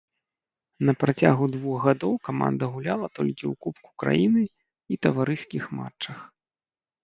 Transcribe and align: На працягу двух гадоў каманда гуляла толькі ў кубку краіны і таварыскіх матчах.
На 0.87 0.93
працягу 1.03 1.45
двух 1.55 1.77
гадоў 1.89 2.13
каманда 2.31 2.65
гуляла 2.77 3.07
толькі 3.19 3.43
ў 3.51 3.69
кубку 3.69 3.89
краіны 4.03 4.43
і 4.49 4.95
таварыскіх 5.07 5.63
матчах. 5.83 6.19